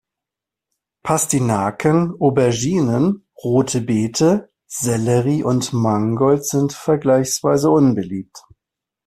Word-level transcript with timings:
Pastinaken, 1.03 2.15
Auberginen, 2.19 3.27
rote 3.43 3.81
Beete, 3.81 4.49
Sellerie 4.65 5.43
und 5.43 5.73
Mangold 5.73 6.43
sind 6.43 6.73
vergleichsweise 6.73 7.69
unbeliebt. 7.69 8.41